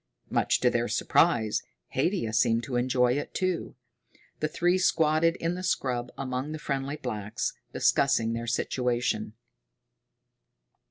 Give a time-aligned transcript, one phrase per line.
[0.31, 3.75] Much to their surprise, Haidia seemed to enjoy it too.
[4.39, 9.33] The three squatted in the scrub among the friendly blacks, discussing their situation.